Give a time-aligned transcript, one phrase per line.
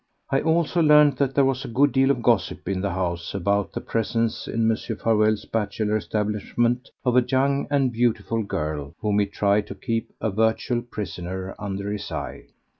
[0.31, 3.73] I also learned that there was a good deal of gossip in the house anent
[3.73, 4.99] the presence in Mr.
[4.99, 10.31] Farewell's bachelor establishment of a young and beautiful girl, whom he tried to keep a
[10.31, 12.45] virtual prisoner under his eye.